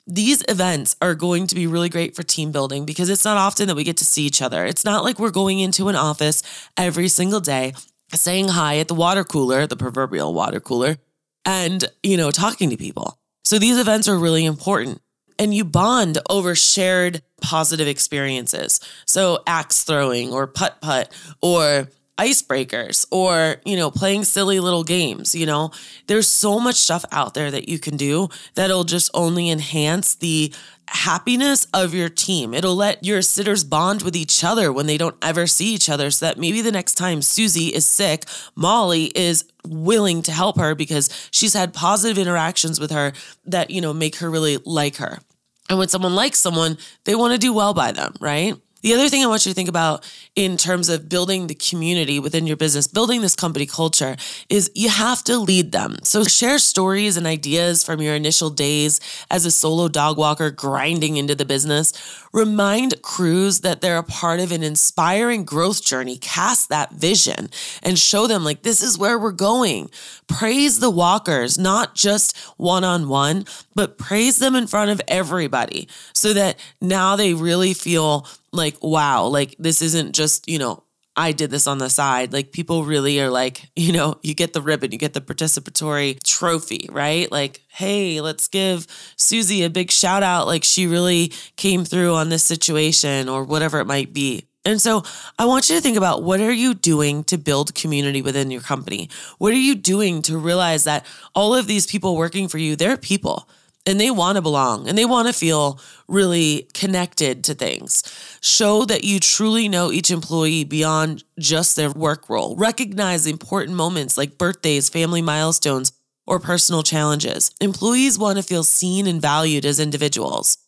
These 0.06 0.44
events 0.48 0.94
are 1.02 1.16
going 1.16 1.48
to 1.48 1.56
be 1.56 1.66
really 1.66 1.88
great 1.88 2.14
for 2.14 2.22
team 2.22 2.52
building 2.52 2.84
because 2.84 3.10
it's 3.10 3.24
not 3.24 3.36
often 3.36 3.66
that 3.66 3.76
we 3.76 3.82
get 3.82 3.96
to 3.96 4.04
see 4.04 4.22
each 4.22 4.40
other. 4.40 4.64
It's 4.64 4.84
not 4.84 5.02
like 5.02 5.18
we're 5.18 5.30
going 5.30 5.58
into 5.58 5.88
an 5.88 5.96
office 5.96 6.44
every 6.76 7.08
single 7.08 7.40
day 7.40 7.74
saying 8.12 8.48
hi 8.48 8.78
at 8.78 8.88
the 8.88 8.94
water 8.94 9.24
cooler, 9.24 9.66
the 9.66 9.76
proverbial 9.76 10.34
water 10.34 10.60
cooler, 10.60 10.98
and, 11.44 11.84
you 12.02 12.16
know, 12.16 12.30
talking 12.30 12.70
to 12.70 12.76
people. 12.76 13.18
So 13.44 13.58
these 13.58 13.78
events 13.78 14.08
are 14.08 14.18
really 14.18 14.44
important. 14.44 15.00
And 15.38 15.54
you 15.54 15.64
bond 15.64 16.18
over 16.28 16.54
shared 16.54 17.22
positive 17.40 17.88
experiences. 17.88 18.80
So 19.06 19.42
axe 19.46 19.84
throwing 19.84 20.32
or 20.32 20.46
putt 20.46 20.80
putt 20.82 21.10
or 21.40 21.88
icebreakers 22.20 23.06
or, 23.10 23.56
you 23.64 23.76
know, 23.76 23.90
playing 23.90 24.24
silly 24.24 24.60
little 24.60 24.84
games, 24.84 25.34
you 25.34 25.46
know. 25.46 25.70
There's 26.06 26.28
so 26.28 26.60
much 26.60 26.76
stuff 26.76 27.04
out 27.10 27.32
there 27.32 27.50
that 27.50 27.68
you 27.68 27.78
can 27.78 27.96
do 27.96 28.28
that'll 28.54 28.84
just 28.84 29.10
only 29.14 29.48
enhance 29.48 30.14
the 30.14 30.52
happiness 30.88 31.66
of 31.72 31.94
your 31.94 32.08
team. 32.08 32.52
It'll 32.52 32.74
let 32.74 33.04
your 33.04 33.22
sitters 33.22 33.64
bond 33.64 34.02
with 34.02 34.16
each 34.16 34.44
other 34.44 34.72
when 34.72 34.86
they 34.86 34.98
don't 34.98 35.16
ever 35.22 35.46
see 35.46 35.72
each 35.72 35.88
other 35.88 36.10
so 36.10 36.26
that 36.26 36.36
maybe 36.36 36.60
the 36.60 36.72
next 36.72 36.94
time 36.94 37.22
Susie 37.22 37.68
is 37.68 37.86
sick, 37.86 38.24
Molly 38.54 39.04
is 39.14 39.44
willing 39.64 40.20
to 40.22 40.32
help 40.32 40.58
her 40.58 40.74
because 40.74 41.08
she's 41.30 41.54
had 41.54 41.72
positive 41.72 42.18
interactions 42.18 42.80
with 42.80 42.90
her 42.90 43.12
that, 43.46 43.70
you 43.70 43.80
know, 43.80 43.92
make 43.94 44.16
her 44.16 44.28
really 44.28 44.58
like 44.64 44.96
her. 44.96 45.20
And 45.68 45.78
when 45.78 45.88
someone 45.88 46.16
likes 46.16 46.40
someone, 46.40 46.76
they 47.04 47.14
want 47.14 47.32
to 47.32 47.38
do 47.38 47.52
well 47.52 47.72
by 47.72 47.92
them, 47.92 48.14
right? 48.20 48.56
The 48.82 48.94
other 48.94 49.08
thing 49.08 49.22
I 49.22 49.26
want 49.26 49.44
you 49.44 49.50
to 49.50 49.54
think 49.54 49.68
about 49.68 50.10
in 50.34 50.56
terms 50.56 50.88
of 50.88 51.08
building 51.08 51.46
the 51.46 51.54
community 51.54 52.18
within 52.18 52.46
your 52.46 52.56
business, 52.56 52.86
building 52.86 53.20
this 53.20 53.34
company 53.34 53.66
culture, 53.66 54.16
is 54.48 54.70
you 54.74 54.88
have 54.88 55.22
to 55.24 55.38
lead 55.38 55.72
them. 55.72 55.98
So 56.02 56.24
share 56.24 56.58
stories 56.58 57.16
and 57.16 57.26
ideas 57.26 57.84
from 57.84 58.00
your 58.00 58.14
initial 58.14 58.48
days 58.48 59.00
as 59.30 59.44
a 59.44 59.50
solo 59.50 59.88
dog 59.88 60.16
walker 60.16 60.50
grinding 60.50 61.16
into 61.16 61.34
the 61.34 61.44
business. 61.44 61.92
Remind 62.32 63.02
crews 63.02 63.60
that 63.60 63.80
they're 63.80 63.98
a 63.98 64.04
part 64.04 64.38
of 64.38 64.52
an 64.52 64.62
inspiring 64.62 65.44
growth 65.44 65.84
journey. 65.84 66.16
Cast 66.16 66.68
that 66.68 66.92
vision 66.92 67.50
and 67.82 67.98
show 67.98 68.26
them, 68.26 68.44
like, 68.44 68.62
this 68.62 68.82
is 68.82 68.96
where 68.96 69.18
we're 69.18 69.32
going. 69.32 69.90
Praise 70.28 70.78
the 70.78 70.90
walkers, 70.90 71.58
not 71.58 71.94
just 71.94 72.36
one 72.56 72.84
on 72.84 73.08
one, 73.08 73.46
but 73.74 73.98
praise 73.98 74.38
them 74.38 74.54
in 74.54 74.66
front 74.66 74.90
of 74.90 75.00
everybody 75.08 75.88
so 76.14 76.32
that 76.32 76.58
now 76.80 77.16
they 77.16 77.34
really 77.34 77.74
feel 77.74 78.26
like, 78.52 78.76
wow, 78.82 79.26
like 79.26 79.56
this 79.58 79.82
isn't 79.82 80.12
just, 80.12 80.48
you 80.48 80.58
know, 80.58 80.84
I 81.20 81.32
did 81.32 81.50
this 81.50 81.66
on 81.66 81.76
the 81.76 81.90
side. 81.90 82.32
Like 82.32 82.50
people 82.50 82.84
really 82.84 83.20
are 83.20 83.28
like, 83.28 83.68
you 83.76 83.92
know, 83.92 84.18
you 84.22 84.34
get 84.34 84.54
the 84.54 84.62
ribbon, 84.62 84.92
you 84.92 84.98
get 84.98 85.12
the 85.12 85.20
participatory 85.20 86.22
trophy, 86.22 86.88
right? 86.90 87.30
Like, 87.30 87.60
hey, 87.68 88.22
let's 88.22 88.48
give 88.48 88.86
Susie 89.16 89.62
a 89.62 89.70
big 89.70 89.90
shout 89.90 90.22
out. 90.22 90.46
Like 90.46 90.64
she 90.64 90.86
really 90.86 91.32
came 91.56 91.84
through 91.84 92.14
on 92.14 92.30
this 92.30 92.42
situation 92.42 93.28
or 93.28 93.44
whatever 93.44 93.80
it 93.80 93.86
might 93.86 94.14
be. 94.14 94.46
And 94.64 94.80
so 94.80 95.02
I 95.38 95.46
want 95.46 95.68
you 95.68 95.76
to 95.76 95.82
think 95.82 95.96
about 95.96 96.22
what 96.22 96.40
are 96.40 96.52
you 96.52 96.74
doing 96.74 97.24
to 97.24 97.38
build 97.38 97.74
community 97.74 98.20
within 98.20 98.50
your 98.50 98.60
company? 98.60 99.08
What 99.38 99.52
are 99.52 99.56
you 99.56 99.74
doing 99.74 100.22
to 100.22 100.38
realize 100.38 100.84
that 100.84 101.06
all 101.34 101.54
of 101.54 101.66
these 101.66 101.86
people 101.86 102.16
working 102.16 102.48
for 102.48 102.58
you, 102.58 102.76
they're 102.76 102.98
people 102.98 103.48
and 103.90 104.00
they 104.00 104.10
want 104.10 104.36
to 104.36 104.42
belong 104.42 104.88
and 104.88 104.96
they 104.96 105.04
want 105.04 105.26
to 105.26 105.34
feel 105.34 105.80
really 106.06 106.68
connected 106.74 107.42
to 107.44 107.54
things. 107.54 108.04
Show 108.40 108.84
that 108.84 109.02
you 109.02 109.18
truly 109.18 109.68
know 109.68 109.90
each 109.90 110.12
employee 110.12 110.62
beyond 110.62 111.24
just 111.40 111.74
their 111.74 111.90
work 111.90 112.30
role. 112.30 112.54
Recognize 112.54 113.26
important 113.26 113.76
moments 113.76 114.16
like 114.16 114.38
birthdays, 114.38 114.88
family 114.88 115.22
milestones, 115.22 115.92
or 116.24 116.38
personal 116.38 116.84
challenges. 116.84 117.50
Employees 117.60 118.16
want 118.16 118.36
to 118.36 118.44
feel 118.44 118.62
seen 118.62 119.08
and 119.08 119.20
valued 119.20 119.66
as 119.66 119.80
individuals. 119.80 120.58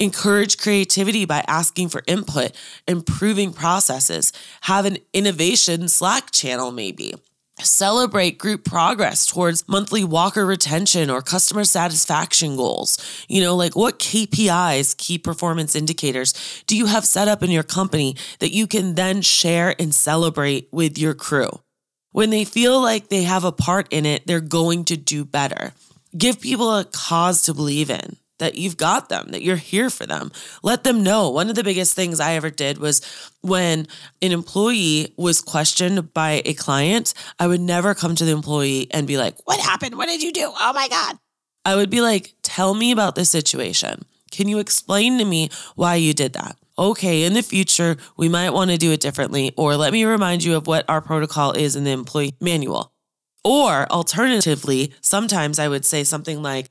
Encourage 0.00 0.58
creativity 0.58 1.24
by 1.24 1.44
asking 1.46 1.88
for 1.88 2.02
input, 2.08 2.50
improving 2.88 3.52
processes, 3.52 4.32
have 4.62 4.84
an 4.84 4.98
innovation 5.12 5.86
Slack 5.86 6.32
channel, 6.32 6.72
maybe. 6.72 7.14
Celebrate 7.64 8.38
group 8.38 8.64
progress 8.64 9.26
towards 9.26 9.66
monthly 9.68 10.04
walker 10.04 10.44
retention 10.44 11.10
or 11.10 11.22
customer 11.22 11.64
satisfaction 11.64 12.56
goals. 12.56 12.98
You 13.28 13.40
know, 13.40 13.54
like 13.54 13.76
what 13.76 13.98
KPIs, 13.98 14.96
key 14.96 15.18
performance 15.18 15.76
indicators, 15.76 16.34
do 16.66 16.76
you 16.76 16.86
have 16.86 17.04
set 17.04 17.28
up 17.28 17.42
in 17.42 17.50
your 17.50 17.62
company 17.62 18.16
that 18.40 18.52
you 18.52 18.66
can 18.66 18.94
then 18.94 19.22
share 19.22 19.74
and 19.78 19.94
celebrate 19.94 20.68
with 20.72 20.98
your 20.98 21.14
crew? 21.14 21.60
When 22.10 22.30
they 22.30 22.44
feel 22.44 22.80
like 22.80 23.08
they 23.08 23.22
have 23.22 23.44
a 23.44 23.52
part 23.52 23.86
in 23.90 24.06
it, 24.06 24.26
they're 24.26 24.40
going 24.40 24.84
to 24.86 24.96
do 24.96 25.24
better. 25.24 25.72
Give 26.16 26.40
people 26.40 26.74
a 26.74 26.84
cause 26.84 27.42
to 27.42 27.54
believe 27.54 27.90
in 27.90 28.16
that 28.42 28.56
you've 28.56 28.76
got 28.76 29.08
them, 29.08 29.28
that 29.30 29.42
you're 29.42 29.54
here 29.54 29.88
for 29.88 30.04
them. 30.04 30.32
Let 30.64 30.82
them 30.82 31.04
know. 31.04 31.30
One 31.30 31.48
of 31.48 31.54
the 31.54 31.62
biggest 31.62 31.94
things 31.94 32.18
I 32.18 32.32
ever 32.32 32.50
did 32.50 32.78
was 32.78 33.00
when 33.40 33.86
an 34.20 34.32
employee 34.32 35.14
was 35.16 35.40
questioned 35.40 36.12
by 36.12 36.42
a 36.44 36.52
client, 36.54 37.14
I 37.38 37.46
would 37.46 37.60
never 37.60 37.94
come 37.94 38.16
to 38.16 38.24
the 38.24 38.32
employee 38.32 38.88
and 38.90 39.06
be 39.06 39.16
like, 39.16 39.36
What 39.44 39.60
happened? 39.60 39.96
What 39.96 40.08
did 40.08 40.24
you 40.24 40.32
do? 40.32 40.52
Oh 40.60 40.72
my 40.74 40.88
God. 40.88 41.18
I 41.64 41.76
would 41.76 41.88
be 41.88 42.00
like, 42.00 42.34
Tell 42.42 42.74
me 42.74 42.90
about 42.90 43.14
this 43.14 43.30
situation. 43.30 44.04
Can 44.32 44.48
you 44.48 44.58
explain 44.58 45.18
to 45.18 45.24
me 45.24 45.48
why 45.76 45.94
you 45.94 46.12
did 46.12 46.32
that? 46.32 46.56
okay, 46.78 47.24
in 47.24 47.34
the 47.34 47.42
future, 47.42 47.98
we 48.16 48.30
might 48.30 48.50
want 48.50 48.70
to 48.70 48.78
do 48.78 48.92
it 48.92 49.00
differently, 49.00 49.52
or 49.58 49.76
let 49.76 49.92
me 49.92 50.04
remind 50.04 50.42
you 50.42 50.56
of 50.56 50.66
what 50.66 50.88
our 50.88 51.02
protocol 51.02 51.52
is 51.52 51.76
in 51.76 51.84
the 51.84 51.90
employee 51.90 52.34
manual. 52.40 52.92
Or 53.44 53.86
alternatively, 53.90 54.94
sometimes 55.02 55.58
I 55.58 55.68
would 55.68 55.84
say 55.84 56.02
something 56.02 56.42
like, 56.42 56.70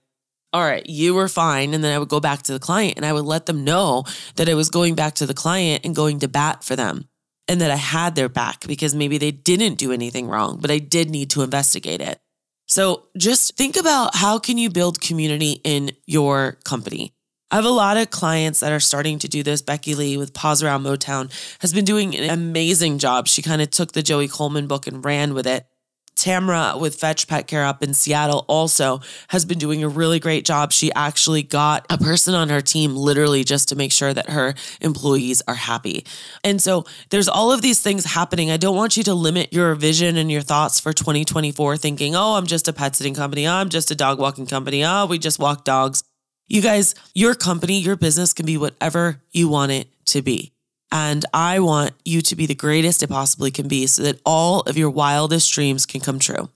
all 0.53 0.61
right, 0.61 0.85
you 0.87 1.13
were 1.13 1.27
fine. 1.27 1.73
And 1.73 1.83
then 1.83 1.93
I 1.93 1.99
would 1.99 2.09
go 2.09 2.19
back 2.19 2.43
to 2.43 2.53
the 2.53 2.59
client 2.59 2.95
and 2.97 3.05
I 3.05 3.13
would 3.13 3.25
let 3.25 3.45
them 3.45 3.63
know 3.63 4.03
that 4.35 4.49
I 4.49 4.53
was 4.53 4.69
going 4.69 4.95
back 4.95 5.15
to 5.15 5.25
the 5.25 5.33
client 5.33 5.85
and 5.85 5.95
going 5.95 6.19
to 6.19 6.27
bat 6.27 6.63
for 6.63 6.75
them 6.75 7.07
and 7.47 7.61
that 7.61 7.71
I 7.71 7.77
had 7.77 8.15
their 8.15 8.29
back 8.29 8.67
because 8.67 8.93
maybe 8.93 9.17
they 9.17 9.31
didn't 9.31 9.75
do 9.75 9.91
anything 9.91 10.27
wrong, 10.27 10.59
but 10.59 10.71
I 10.71 10.79
did 10.79 11.09
need 11.09 11.29
to 11.31 11.41
investigate 11.41 12.01
it. 12.01 12.19
So 12.67 13.07
just 13.17 13.57
think 13.57 13.75
about 13.75 14.15
how 14.15 14.39
can 14.39 14.57
you 14.57 14.69
build 14.69 15.01
community 15.01 15.59
in 15.63 15.91
your 16.05 16.53
company? 16.63 17.13
I 17.49 17.55
have 17.55 17.65
a 17.65 17.69
lot 17.69 17.97
of 17.97 18.11
clients 18.11 18.61
that 18.61 18.71
are 18.71 18.79
starting 18.79 19.19
to 19.19 19.27
do 19.27 19.43
this. 19.43 19.61
Becky 19.61 19.93
Lee 19.93 20.15
with 20.15 20.33
Paws 20.33 20.63
Around 20.63 20.83
Motown 20.83 21.29
has 21.59 21.73
been 21.73 21.83
doing 21.83 22.15
an 22.15 22.29
amazing 22.29 22.97
job. 22.97 23.27
She 23.27 23.41
kind 23.41 23.61
of 23.61 23.69
took 23.71 23.91
the 23.91 24.01
Joey 24.01 24.29
Coleman 24.29 24.67
book 24.67 24.87
and 24.87 25.03
ran 25.03 25.33
with 25.33 25.45
it. 25.45 25.65
Tamra 26.21 26.79
with 26.79 26.95
Fetch 26.95 27.27
Pet 27.27 27.47
Care 27.47 27.65
up 27.65 27.81
in 27.81 27.95
Seattle 27.95 28.45
also 28.47 29.01
has 29.29 29.43
been 29.43 29.57
doing 29.57 29.83
a 29.83 29.89
really 29.89 30.19
great 30.19 30.45
job. 30.45 30.71
She 30.71 30.93
actually 30.93 31.41
got 31.41 31.85
a 31.89 31.97
person 31.97 32.35
on 32.35 32.49
her 32.49 32.61
team 32.61 32.95
literally 32.95 33.43
just 33.43 33.69
to 33.69 33.75
make 33.75 33.91
sure 33.91 34.13
that 34.13 34.29
her 34.29 34.53
employees 34.81 35.41
are 35.47 35.55
happy. 35.55 36.05
And 36.43 36.61
so 36.61 36.85
there's 37.09 37.27
all 37.27 37.51
of 37.51 37.63
these 37.63 37.81
things 37.81 38.05
happening. 38.05 38.51
I 38.51 38.57
don't 38.57 38.75
want 38.75 38.97
you 38.97 39.03
to 39.03 39.15
limit 39.15 39.51
your 39.51 39.73
vision 39.73 40.15
and 40.15 40.31
your 40.31 40.41
thoughts 40.41 40.79
for 40.79 40.93
2024 40.93 41.77
thinking, 41.77 42.15
oh, 42.15 42.35
I'm 42.35 42.45
just 42.45 42.67
a 42.67 42.73
pet 42.73 42.95
sitting 42.95 43.15
company. 43.15 43.47
Oh, 43.47 43.53
I'm 43.53 43.69
just 43.69 43.89
a 43.89 43.95
dog 43.95 44.19
walking 44.19 44.45
company. 44.45 44.85
Oh, 44.85 45.07
we 45.07 45.17
just 45.17 45.39
walk 45.39 45.65
dogs. 45.65 46.03
You 46.47 46.61
guys, 46.61 46.93
your 47.15 47.33
company, 47.33 47.79
your 47.79 47.95
business 47.95 48.33
can 48.33 48.45
be 48.45 48.57
whatever 48.57 49.21
you 49.31 49.49
want 49.49 49.71
it 49.71 49.87
to 50.07 50.21
be. 50.21 50.53
And 50.91 51.25
I 51.33 51.59
want 51.59 51.93
you 52.03 52.21
to 52.21 52.35
be 52.35 52.45
the 52.45 52.55
greatest 52.55 53.01
it 53.01 53.07
possibly 53.07 53.51
can 53.51 53.67
be 53.67 53.87
so 53.87 54.03
that 54.03 54.19
all 54.25 54.61
of 54.61 54.77
your 54.77 54.89
wildest 54.89 55.51
dreams 55.53 55.85
can 55.85 56.01
come 56.01 56.19
true. 56.19 56.49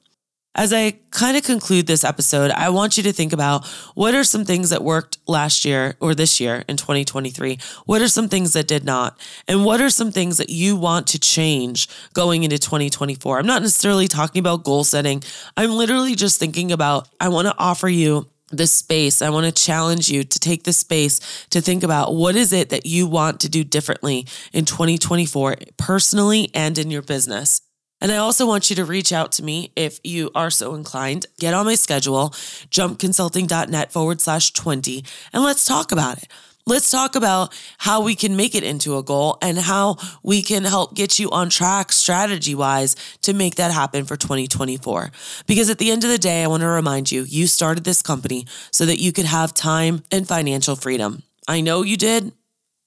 As 0.58 0.72
I 0.72 0.92
kind 1.12 1.36
of 1.36 1.44
conclude 1.44 1.86
this 1.86 2.06
episode, 2.06 2.50
I 2.52 2.70
want 2.70 2.96
you 2.96 3.04
to 3.04 3.12
think 3.12 3.34
about 3.34 3.68
what 3.94 4.16
are 4.16 4.24
some 4.24 4.46
things 4.46 4.70
that 4.70 4.82
worked 4.82 5.18
last 5.28 5.66
year 5.66 5.98
or 6.00 6.16
this 6.16 6.40
year 6.40 6.64
in 6.70 6.78
2023? 6.78 7.60
What 7.86 8.02
are 8.02 8.08
some 8.08 8.30
things 8.30 8.54
that 8.54 8.66
did 8.66 8.86
not? 8.86 9.20
And 9.50 9.66
what 9.66 9.82
are 9.82 9.90
some 9.90 10.14
things 10.14 10.38
that 10.38 10.50
you 10.50 10.78
want 10.78 11.08
to 11.08 11.20
change 11.20 11.90
going 12.14 12.44
into 12.44 12.58
2024? 12.58 13.38
I'm 13.38 13.46
not 13.46 13.64
necessarily 13.64 14.08
talking 14.08 14.40
about 14.40 14.64
goal 14.64 14.86
setting. 14.86 15.24
I'm 15.58 15.72
literally 15.72 16.16
just 16.16 16.40
thinking 16.40 16.72
about 16.72 17.10
I 17.20 17.28
want 17.28 17.50
to 17.50 17.56
offer 17.58 17.90
you 17.90 18.28
the 18.52 18.68
space. 18.68 19.22
I 19.22 19.30
want 19.30 19.46
to 19.46 19.52
challenge 19.52 20.10
you 20.10 20.24
to 20.24 20.40
take 20.40 20.64
the 20.64 20.74
space 20.74 21.48
to 21.50 21.62
think 21.62 21.84
about 21.84 22.14
what 22.14 22.36
is 22.36 22.54
it 22.54 22.70
that 22.70 22.86
you 22.86 23.08
want 23.08 23.40
to 23.42 23.50
do 23.50 23.64
differently 23.64 24.28
in 24.54 24.66
2024, 24.66 25.56
personally 25.78 26.50
and 26.54 26.78
in 26.78 26.92
your 26.92 27.02
business. 27.02 27.62
And 28.02 28.12
I 28.12 28.18
also 28.18 28.46
want 28.46 28.70
you 28.70 28.76
to 28.76 28.86
reach 28.86 29.14
out 29.14 29.32
to 29.34 29.44
me 29.44 29.72
if 29.76 30.00
you 30.04 30.30
are 30.36 30.52
so 30.52 30.76
inclined. 30.76 31.26
Get 31.40 31.54
on 31.54 31.66
my 31.66 31.76
schedule, 31.76 32.30
jumpconsulting.net 32.70 33.92
forward 33.92 34.22
slash 34.22 34.52
20, 34.52 35.04
and 35.34 35.44
let's 35.44 35.66
talk 35.66 35.92
about 35.92 36.18
it. 36.18 36.28
Let's 36.68 36.90
talk 36.90 37.16
about 37.16 37.54
how 37.78 38.02
we 38.02 38.16
can 38.16 38.36
make 38.36 38.56
it 38.56 38.64
into 38.64 38.98
a 38.98 39.04
goal 39.04 39.38
and 39.40 39.56
how 39.56 39.98
we 40.24 40.42
can 40.42 40.64
help 40.64 40.96
get 40.96 41.20
you 41.20 41.30
on 41.30 41.52
track 41.52 41.92
strategy 41.92 42.56
wise 42.56 42.96
to 43.22 43.34
make 43.34 43.54
that 43.56 43.72
happen 43.72 44.04
for 44.04 44.18
2024. 44.18 45.12
Because 45.46 45.70
at 45.70 45.78
the 45.78 45.92
end 45.92 46.04
of 46.04 46.10
the 46.10 46.18
day, 46.18 46.44
I 46.44 46.48
want 46.48 46.62
to 46.62 46.68
remind 46.68 47.12
you, 47.12 47.22
you 47.22 47.46
started 47.46 47.84
this 47.84 48.02
company 48.02 48.48
so 48.72 48.84
that 48.88 49.00
you 49.00 49.12
could 49.12 49.26
have 49.26 49.54
time 49.54 50.02
and 50.12 50.28
financial 50.28 50.76
freedom. 50.76 51.22
I 51.48 51.62
know 51.62 51.84
you 51.84 51.98
did. 51.98 52.32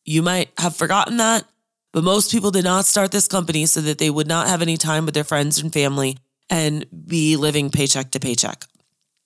You 0.05 0.23
might 0.23 0.51
have 0.59 0.75
forgotten 0.75 1.19
that, 1.19 1.45
but 1.93 2.03
most 2.03 2.33
people 2.33 2.51
did 2.51 2.65
not 2.65 2.85
start 2.85 3.13
this 3.13 3.29
company 3.29 3.65
so 3.67 3.81
that 3.83 3.99
they 3.99 4.11
would 4.11 4.27
not 4.27 4.49
have 4.49 4.61
any 4.61 4.77
time 4.77 5.05
with 5.05 5.15
their 5.15 5.23
friends 5.23 5.61
and 5.61 5.73
family 5.73 6.19
and 6.51 6.85
be 7.07 7.37
living 7.37 7.71
paycheck 7.71 8.11
to 8.11 8.19
paycheck. 8.19 8.65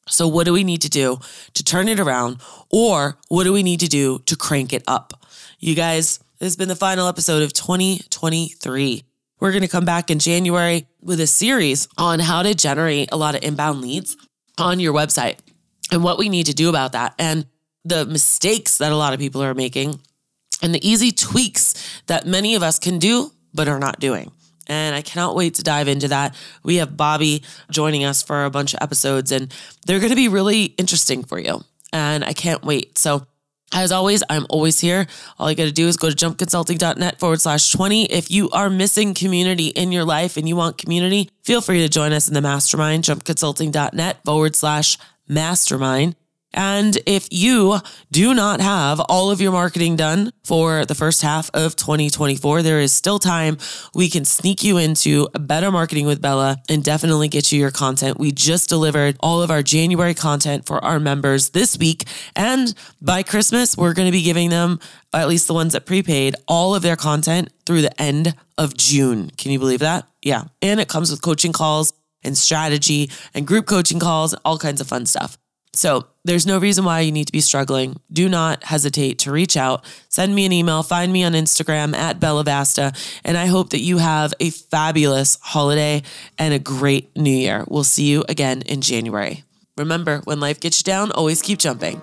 So, 0.09 0.27
what 0.27 0.45
do 0.45 0.53
we 0.53 0.65
need 0.65 0.83
to 0.83 0.91
do 0.91 1.19
to 1.55 1.65
turn 1.65 1.89
it 1.89 2.01
around? 2.01 2.39
Or 2.71 3.19
what 3.29 3.45
do 3.45 3.53
we 3.53 3.63
need 3.63 3.81
to 3.81 3.89
do 3.89 4.19
to 4.27 4.37
crank 4.37 4.73
it 4.73 4.83
up? 4.87 5.25
You 5.61 5.75
guys, 5.75 6.19
this 6.39 6.47
has 6.47 6.57
been 6.57 6.69
the 6.69 6.77
final 6.77 7.07
episode 7.07 7.43
of 7.43 7.53
2023. 7.53 9.05
We're 9.39 9.53
going 9.53 9.63
to 9.63 9.69
come 9.69 9.85
back 9.85 10.11
in 10.11 10.19
January 10.19 10.87
with 11.01 11.21
a 11.21 11.27
series 11.27 11.89
on 11.97 12.21
how 12.21 12.43
to 12.43 12.55
generate 12.55 13.11
a 13.13 13.17
lot 13.17 13.35
of 13.35 13.43
inbound 13.43 13.81
leads 13.81 14.17
on 14.59 14.81
your 14.81 14.93
website 14.93 15.39
and 15.91 16.03
what 16.03 16.19
we 16.19 16.29
need 16.29 16.47
to 16.47 16.55
do 16.55 16.69
about 16.69 16.93
that 16.93 17.15
and 17.19 17.47
the 17.85 18.07
mistakes 18.07 18.79
that 18.79 18.93
a 18.93 18.97
lot 18.97 19.13
of 19.13 19.21
people 19.21 19.43
are 19.43 19.55
making 19.55 20.01
and 20.63 20.75
the 20.75 20.89
easy 20.89 21.11
tweaks 21.13 21.75
that 22.07 22.27
many 22.27 22.55
of 22.55 22.63
us 22.63 22.79
can 22.79 22.99
do 22.99 23.33
but 23.53 23.69
are 23.69 23.79
not 23.79 24.01
doing. 24.01 24.31
And 24.69 24.95
I 24.95 25.03
cannot 25.03 25.35
wait 25.35 25.55
to 25.55 25.63
dive 25.63 25.89
into 25.89 26.09
that. 26.09 26.35
We 26.63 26.77
have 26.77 26.97
Bobby 26.97 27.43
joining 27.71 28.05
us 28.05 28.23
for 28.23 28.45
a 28.45 28.51
bunch 28.51 28.75
of 28.75 28.83
episodes, 28.83 29.33
and 29.33 29.53
they're 29.87 29.99
going 29.99 30.11
to 30.11 30.17
be 30.17 30.29
really 30.29 30.65
interesting 30.65 31.25
for 31.25 31.39
you. 31.39 31.65
And 31.93 32.25
I 32.25 32.33
can't 32.33 32.65
wait. 32.65 32.97
So, 32.99 33.27
as 33.75 33.91
always, 33.91 34.23
I'm 34.29 34.47
always 34.51 34.81
here. 34.81 35.07
All 35.39 35.51
you 35.51 35.57
got 35.57 35.65
to 35.65 35.73
do 35.73 35.89
is 35.89 35.97
go 35.97 36.11
to 36.11 36.17
jumpconsulting.net 36.17 37.19
forward 37.19 37.41
slash 37.41 37.71
20. 37.71 38.05
If 38.05 38.31
you 38.31 38.51
are 38.51 38.69
missing 38.69 39.15
community 39.15 39.69
in 39.69 39.93
your 39.93 40.05
life 40.05 40.37
and 40.37 40.47
you 40.47 40.57
want 40.57 40.77
community, 40.77 41.31
feel 41.43 41.63
free 41.63 41.81
to 41.81 41.89
join 41.89 42.13
us 42.13 42.29
in 42.29 42.35
the 42.35 42.43
mastermind, 42.43 43.05
jumpconsulting.net 43.05 44.19
forward 44.25 44.55
slash 44.55 44.99
mastermind. 45.27 46.17
And 46.55 46.99
if 47.07 47.29
you 47.31 47.79
do 48.11 48.35
not 48.35 48.61
have 48.61 49.01
all 49.01 49.31
of 49.31 49.41
your 49.41 49.53
marketing 49.53 49.97
done 49.97 50.33
for 50.45 50.85
the 50.85 50.95
first 50.95 51.23
half 51.23 51.51
of 51.55 51.77
2024, 51.77 52.63
there 52.63 52.81
is 52.81 52.93
still 52.93 53.19
time. 53.19 53.59
We 53.95 54.09
can 54.11 54.25
sneak 54.25 54.63
you 54.63 54.79
into 54.79 55.29
better 55.39 55.71
marketing 55.71 56.07
with 56.07 56.21
Bella 56.21 56.59
and 56.69 56.85
definitely 56.85 57.29
get 57.29 57.53
you 57.53 57.59
your 57.59 57.71
content. 57.71 58.19
We 58.19 58.33
just 58.33 58.69
delivered 58.69 59.17
all 59.21 59.43
of 59.43 59.51
our 59.51 59.63
January 59.63 60.15
content 60.15 60.67
for 60.67 60.83
our 60.85 61.01
members 61.01 61.51
this 61.51 61.79
week. 61.79 62.05
And 62.37 62.75
by 63.01 63.23
Christmas, 63.23 63.77
we're 63.77 63.95
going 63.95 64.07
to 64.07 64.13
be 64.13 64.23
giving 64.23 64.51
them, 64.51 64.81
at 65.13 65.29
least 65.29 65.47
the 65.47 65.55
ones 65.55 65.73
that 65.73 65.87
prepaid, 65.87 66.37
all 66.47 66.75
of 66.75 66.83
their 66.83 66.97
content 66.97 67.51
through 67.67 67.83
the 67.83 68.01
end 68.01 68.35
of 68.59 68.77
June. 68.77 69.31
Can 69.31 69.53
you 69.53 69.59
believe 69.59 69.81
that? 69.81 70.07
Yeah. 70.23 70.45
And 70.61 70.81
it 70.81 70.89
comes 70.89 71.11
with 71.11 71.23
coaching 71.23 71.53
calls 71.53 71.93
and 72.23 72.37
strategy 72.37 73.11
and 73.35 73.47
group 73.47 73.67
coaching 73.67 73.99
calls, 73.99 74.35
all 74.45 74.59
kinds 74.59 74.81
of 74.81 74.87
fun 74.87 75.07
stuff. 75.07 75.37
So 75.75 76.07
there's 76.25 76.47
no 76.47 76.59
reason 76.59 76.85
why 76.85 77.01
you 77.01 77.11
need 77.11 77.27
to 77.27 77.33
be 77.33 77.41
struggling. 77.41 77.99
Do 78.13 78.29
not 78.29 78.65
hesitate 78.65 79.19
to 79.21 79.33
reach 79.33 79.57
out. 79.57 79.85
Send 80.09 80.35
me 80.35 80.45
an 80.45 80.53
email. 80.53 80.83
Find 80.83 81.13
me 81.13 81.25
on 81.25 81.33
Instagram 81.33 81.95
at 81.95 82.21
Bella 82.21 82.45
Vasta. 82.45 82.93
And 83.25 83.39
I 83.39 83.47
hope 83.47 83.71
that 83.71 83.81
you 83.81 83.99
have 83.99 84.35
a 84.39 84.51
fabulous 84.51 85.39
holiday 85.41 86.03
and 86.39 86.53
a 86.53 86.59
great 86.59 87.17
new 87.17 87.31
year. 87.31 87.65
We'll 87.69 87.85
see 87.85 88.05
you 88.05 88.25
again 88.29 88.63
in 88.63 88.83
January. 88.83 89.45
Remember, 89.79 90.21
when 90.25 90.41
life 90.41 90.61
gets 90.61 90.81
you 90.81 90.85
down, 90.85 91.11
always 91.13 91.41
keep 91.41 91.59
jumping. 91.59 92.03